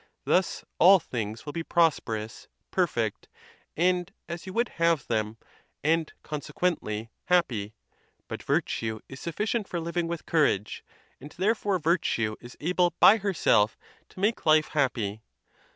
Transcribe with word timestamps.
Thus 0.25 0.65
all 0.79 0.97
things 0.99 1.45
will 1.45 1.53
be 1.53 1.61
prosper 1.61 2.17
ous, 2.17 2.47
perfect, 2.71 3.27
and 3.77 4.11
as 4.27 4.47
you 4.47 4.53
would 4.53 4.69
have 4.81 5.05
them, 5.05 5.37
and, 5.83 6.11
consequent 6.23 6.81
ly, 6.81 7.11
happy; 7.25 7.75
but 8.27 8.41
virtue 8.41 9.01
is 9.07 9.19
sufficient 9.19 9.67
for 9.67 9.79
living 9.79 10.07
with 10.07 10.25
courage, 10.25 10.83
and 11.19 11.29
therefore 11.37 11.77
virtue 11.77 12.35
is 12.41 12.57
able 12.59 12.95
by 12.99 13.17
herself 13.17 13.77
to 14.09 14.19
make 14.19 14.43
life 14.47 14.69
happy. 14.69 15.21